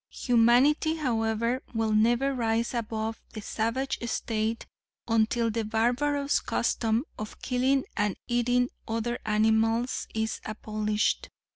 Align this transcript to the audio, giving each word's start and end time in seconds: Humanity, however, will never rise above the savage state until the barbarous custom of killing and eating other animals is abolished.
Humanity, 0.23 0.95
however, 0.95 1.61
will 1.75 1.91
never 1.91 2.33
rise 2.33 2.73
above 2.73 3.21
the 3.33 3.41
savage 3.43 3.99
state 4.09 4.65
until 5.07 5.51
the 5.51 5.63
barbarous 5.63 6.39
custom 6.39 7.05
of 7.19 7.39
killing 7.43 7.83
and 7.95 8.15
eating 8.27 8.69
other 8.87 9.19
animals 9.27 10.07
is 10.15 10.41
abolished. 10.43 11.29